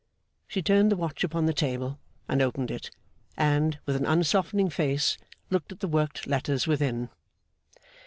She 0.47 0.63
turned 0.63 0.91
the 0.91 0.95
watch 0.95 1.23
upon 1.23 1.45
the 1.45 1.53
table, 1.53 1.99
and 2.27 2.41
opened 2.41 2.71
it, 2.71 2.89
and, 3.37 3.77
with 3.85 3.95
an 3.95 4.05
unsoftening 4.07 4.71
face, 4.71 5.15
looked 5.51 5.71
at 5.71 5.79
the 5.79 5.87
worked 5.87 6.25
letters 6.25 6.65
within. 6.65 7.09